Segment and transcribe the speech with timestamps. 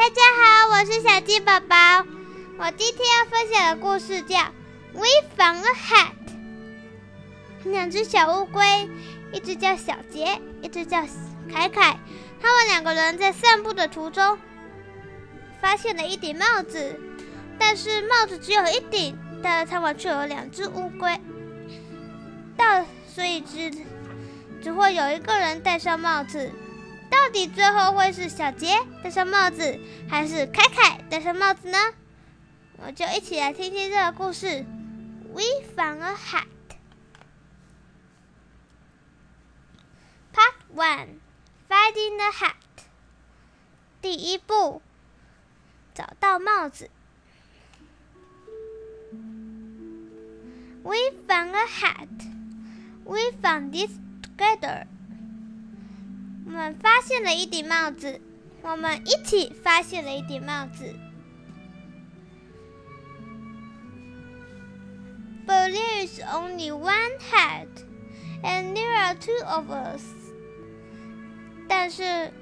[0.00, 1.76] 大家好，我是小鸡宝宝。
[2.56, 4.38] 我今天要分享的故事叫
[4.94, 5.04] 《We
[5.36, 6.12] Found a Hat》。
[7.70, 8.88] 两只小乌龟，
[9.30, 11.02] 一只叫小杰，一只叫
[11.52, 11.98] 凯凯。
[12.40, 14.38] 他们两个人在散步的途中，
[15.60, 16.98] 发现了一顶帽子，
[17.58, 21.20] 但是帽子只有一顶，但是他们却有两只乌龟。
[22.56, 23.70] 到，所以只
[24.62, 26.50] 只会有一个人戴上帽子。
[27.20, 29.78] 到底最后会是小杰戴上帽子，
[30.08, 31.76] 还是凯凯戴上帽子呢？
[32.78, 34.64] 我就一起来听听这个故事。
[35.30, 35.42] We
[35.76, 36.46] found a hat.
[40.32, 41.18] Part One:
[41.68, 42.54] Finding the hat.
[44.00, 44.80] 第一步，
[45.94, 46.88] 找到帽子。
[50.82, 50.96] We
[51.28, 52.08] found a hat.
[53.04, 53.90] We found this
[54.22, 54.86] together.
[56.52, 58.20] 我们发现了一顶帽子，
[58.62, 60.96] 我们一起发现了一顶帽子。
[65.46, 67.68] But there is only one hat,
[68.42, 70.02] and there are two of us.
[71.68, 72.32] 但是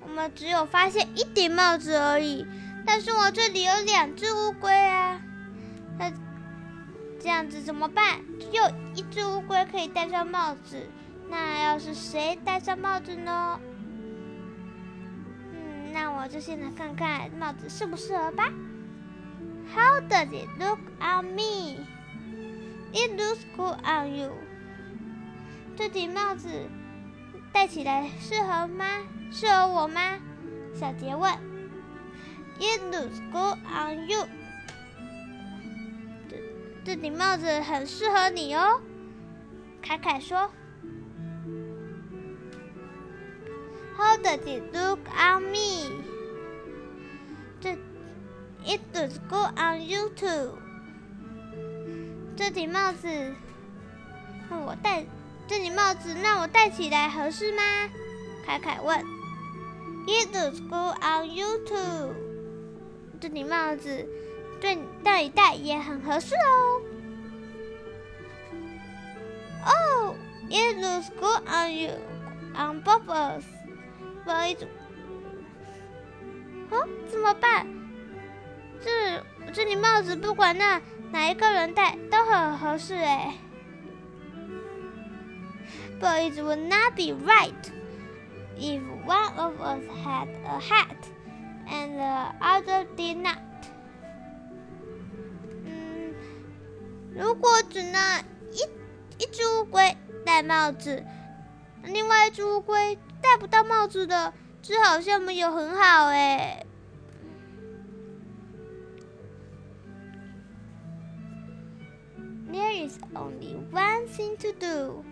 [0.00, 2.46] 我们只有发现一顶帽子而已。
[2.86, 5.20] 但是我这里有两只乌龟啊，
[5.98, 6.10] 那
[7.20, 8.22] 这样子怎么办？
[8.40, 10.88] 只有一只乌龟可以戴上帽子。
[11.28, 13.60] 那要是谁戴上帽子呢？
[15.52, 18.52] 嗯，那我就先来看看帽子适不适合吧。
[19.74, 21.86] How does it look on me?
[22.92, 24.32] It looks good on you.
[25.76, 26.48] 这顶帽子
[27.52, 28.84] 戴起来适合吗？
[29.32, 30.20] 适合我吗？
[30.74, 31.32] 小杰问。
[32.60, 34.28] It looks good on you.
[36.28, 36.36] 这
[36.84, 38.80] 这顶帽子很适合你哦。
[39.82, 40.50] 凯凯说。
[43.96, 46.02] How does it look on me?
[47.60, 47.78] 这
[48.66, 50.58] It looks good on you too.
[52.36, 53.08] 这顶帽子，
[54.50, 55.04] 让我戴。
[55.46, 57.62] 这顶帽子让我戴起来合适吗？
[58.46, 58.98] 凯凯问。
[60.06, 62.14] It looks good on you too.
[63.20, 64.06] 这顶帽子
[64.60, 66.80] 对戴一戴也很合适哦。
[69.66, 70.14] Oh,
[70.50, 71.92] it looks good on you,
[72.54, 73.44] on both
[74.24, 74.66] 不好意思，
[76.70, 77.66] 哦，怎么办？
[78.82, 80.80] 这这顶帽子不管那
[81.12, 83.34] 哪一个人戴都很合适哎。
[86.00, 87.52] But it would not be right
[88.58, 90.96] if one of us had a hat
[91.66, 93.38] and the other did not。
[95.64, 96.14] 嗯，
[97.14, 98.00] 如果只能
[98.52, 99.96] 一一只乌龟
[100.26, 101.04] 戴帽子，
[101.84, 102.98] 另外一只乌龟。
[103.24, 106.66] 戴不到帽子的，这好像没有很好哎。
[112.52, 115.04] There is only one thing to do.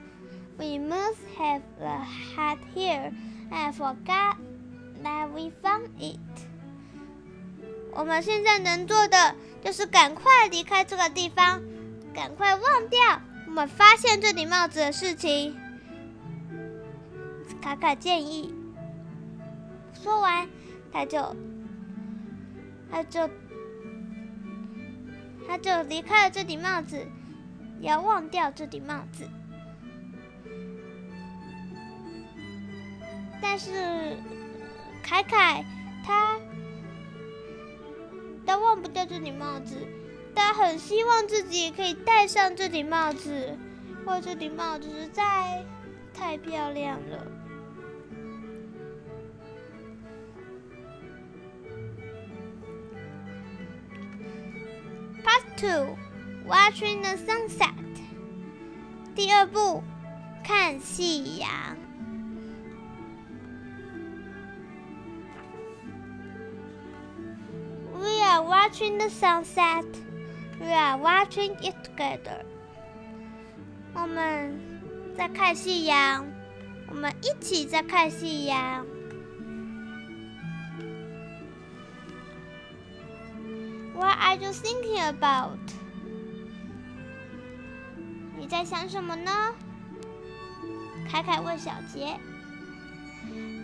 [0.59, 2.05] We must have the
[2.37, 3.13] hat here.
[3.51, 4.37] I forgot
[5.03, 6.21] that we found it.
[7.95, 9.35] 我们现在能做的
[9.65, 11.63] 就是赶快离开这个地方，
[12.15, 13.01] 赶快忘掉
[13.47, 15.59] 我们发现这顶帽子的事情。
[17.63, 18.53] 卡卡建议。
[19.95, 20.49] 说完，
[20.93, 21.37] 他就，
[22.91, 23.31] 他就，
[25.47, 27.07] 他就离开了这顶帽子，
[27.81, 29.29] 要忘掉这顶帽子。
[33.41, 34.17] 但是，
[35.03, 35.65] 凯凯
[36.05, 36.41] 他，
[38.45, 39.77] 他忘不掉这顶帽子，
[40.35, 43.57] 他很希望自己可以戴上这顶帽子，
[44.01, 45.65] 因为这顶帽子实在
[46.13, 47.32] 太漂亮了。
[55.62, 55.98] Two,
[56.46, 57.74] watching the sunset.
[59.16, 59.84] 第二部，
[60.44, 61.50] 看夕阳。
[67.94, 69.86] We are watching the sunset.
[70.60, 72.46] We are watching it together.
[73.96, 74.60] 我们
[75.18, 76.24] 在看夕阳，
[76.88, 78.86] 我们一起在看夕阳。
[84.03, 85.61] What are you thinking about？
[88.37, 89.31] 你在想什么呢？
[91.09, 92.19] 凯凯问小杰。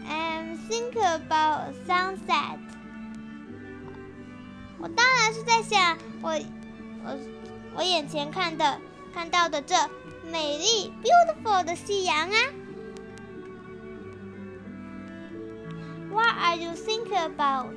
[0.09, 2.61] I'm thinking about sunset。
[4.79, 6.31] 我当然是在想我
[7.05, 7.19] 我
[7.75, 8.81] 我眼前看的
[9.13, 9.75] 看到的这
[10.31, 12.37] 美丽 beautiful 的夕阳啊。
[16.13, 17.75] What are you thinking about？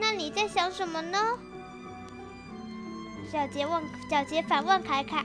[0.00, 1.18] 那你在想什么呢？
[3.30, 5.24] 小杰问，小杰反问凯凯。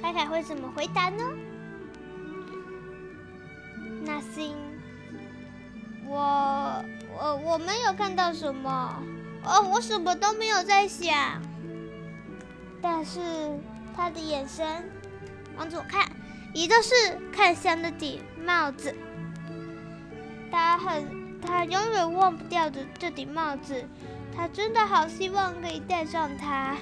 [0.00, 1.24] 凯凯会怎么回答呢
[4.04, 4.54] ？Nothing。
[6.06, 6.84] 我
[7.18, 9.02] 我我没有看到什么。
[9.44, 11.42] 哦，我什么都没有在想。
[12.80, 13.20] 但是
[13.96, 14.88] 他的眼神
[15.56, 16.08] 往左看，
[16.54, 16.94] 一个是
[17.32, 18.94] 看向那顶帽子。
[20.52, 21.04] 他很，
[21.40, 23.84] 他永远忘不掉的这顶帽子。
[24.36, 26.76] 他真的好希望可以戴上它。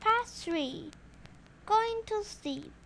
[0.00, 0.90] Part three,
[1.66, 2.85] going to sleep.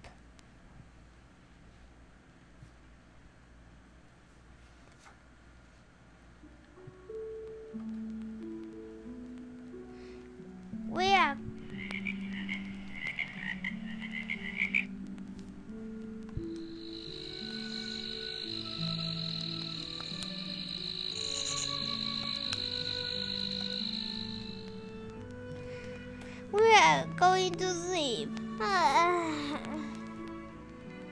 [28.61, 29.57] Sleep.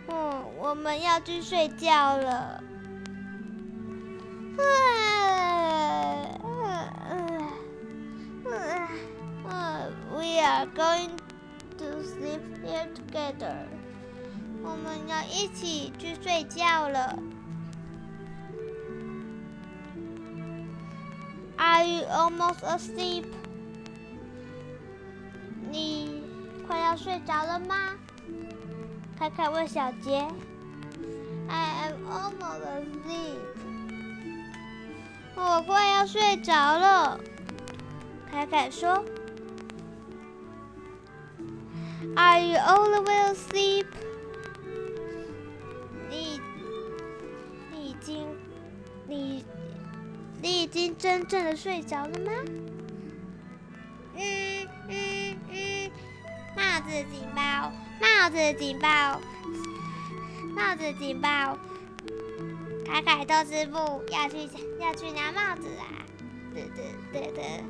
[0.08, 2.62] 嗯，我们要去睡觉了。
[10.10, 11.10] We are going
[11.78, 13.66] to sleep here together.
[14.62, 17.16] 我们要一起去睡觉了。
[21.56, 23.26] Are you almost asleep?
[26.88, 27.74] 要睡着了吗？
[29.18, 30.26] 凯凯问小杰。
[31.46, 33.40] I am almost asleep。
[35.34, 37.20] 我快要睡着了。
[38.30, 39.04] 凯凯说。
[42.16, 43.86] Are you all the way asleep？
[46.08, 46.40] 你，
[47.70, 48.26] 你已经，
[49.06, 49.44] 你，
[50.40, 52.32] 你已经真正的睡着了吗？
[56.88, 57.70] 子警报，
[58.00, 59.20] 帽子警报，
[60.56, 61.58] 帽子警报！
[62.86, 64.48] 凯凯豆师傅要去
[64.80, 65.84] 要去拿帽子啦！
[66.54, 67.62] 对对对对。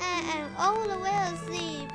[0.00, 1.88] I am all the way asleep.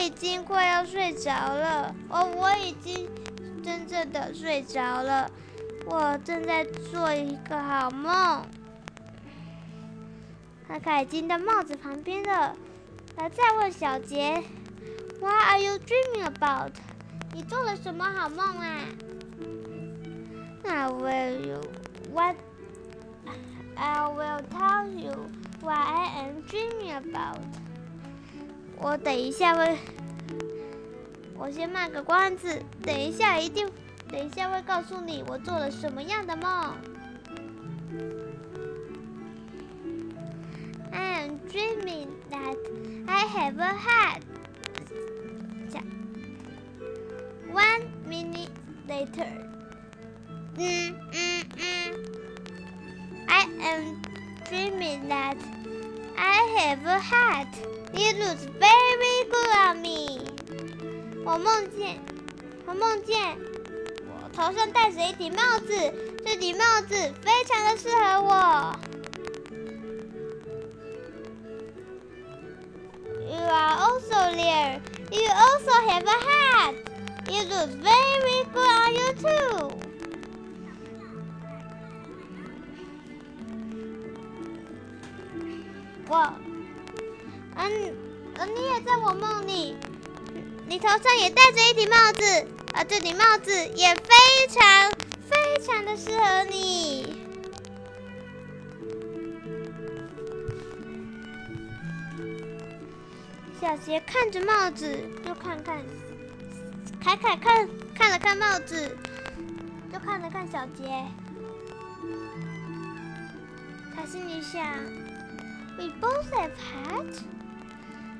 [0.00, 3.06] 已经快要睡着了，哦，我已经
[3.62, 5.30] 真正的睡着了，
[5.86, 8.42] 我正在做一个好梦。
[10.66, 12.56] 凯凯已经在帽子旁边了，
[13.16, 14.42] 他再问小杰
[15.20, 16.70] ：“What are you dreaming about？”
[17.34, 18.80] 你做了什么好梦啊
[20.64, 21.60] ？I will you
[22.12, 22.36] what
[23.76, 25.12] I will tell you
[25.60, 27.40] what I am dreaming about。
[28.82, 29.76] 我等一下会，
[31.36, 33.68] 我先卖个关子，等一下一定，
[34.08, 36.74] 等一下会告诉你我做了什么样的梦。
[40.92, 42.56] I am dreaming that
[43.06, 44.22] I have a hat.
[47.52, 48.50] One minute
[48.88, 49.26] later.
[50.56, 51.94] 嗯嗯嗯
[53.26, 54.02] I am
[54.48, 55.36] dreaming that
[56.19, 57.47] I have a hat.
[57.93, 60.21] It looks very good on me.
[61.25, 61.99] 我梦见，
[62.65, 63.37] 我梦见
[64.07, 65.73] 我头上戴着一顶帽子，
[66.25, 68.75] 这顶帽子非常的适合我。
[73.27, 74.79] You are also there.
[75.11, 76.75] You also have a hat.
[77.27, 79.71] It looks very good on you too.
[86.10, 86.34] 我，
[87.54, 87.94] 嗯，
[88.34, 89.76] 嗯，你也在我梦里，
[90.66, 94.10] 你头上也戴着一顶帽子，而这顶帽子也非
[94.48, 94.90] 常
[95.28, 97.16] 非常的适合你。
[103.60, 104.98] 小杰看着帽子，
[105.28, 105.78] 又看看
[107.00, 108.96] 凯凯，看看了看帽子，
[109.92, 111.04] 又看了看小杰。
[113.94, 114.64] 他心里想
[115.80, 117.22] ：We both have hat。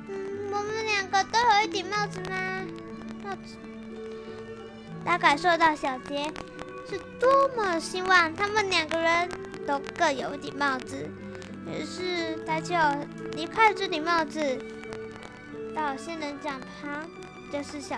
[0.08, 2.64] 嗯，我们两个都有一顶帽子吗？
[3.22, 3.56] 帽子。
[5.04, 6.32] 他感受到小杰
[6.88, 9.28] 是多么希望他们两个人
[9.66, 11.06] 都各有一顶帽子，
[11.66, 12.74] 于是他就
[13.32, 14.40] 离开了这顶帽子，
[15.76, 17.06] 到仙人掌旁，
[17.52, 17.96] 就是小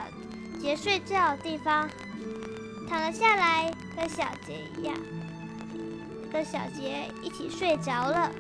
[0.60, 1.88] 杰睡觉的地方，
[2.88, 4.96] 躺了下来，跟小杰一样，
[6.32, 8.30] 跟小杰一起睡着了。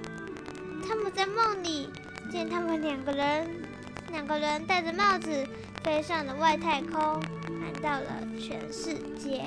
[0.86, 1.88] 他们在梦里
[2.30, 3.62] 见他们两个人，
[4.10, 5.46] 两个人戴着帽子
[5.82, 9.44] 飞上了外太空，看到了全世界。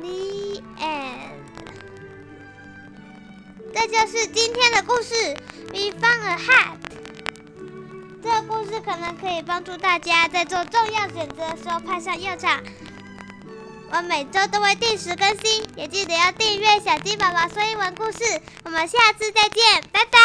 [0.00, 1.34] The end。
[3.72, 5.14] 这就是今天的故事。
[5.72, 6.78] We found a hat。
[8.22, 12.62] 这个故事可能可以帮助大家在做重要选择的时候派上用场。
[13.96, 18.40] 我每周都会定时更新，也记得要订阅小鸡宝宝说英文故事。
[18.64, 20.23] 我们下次再见，拜拜。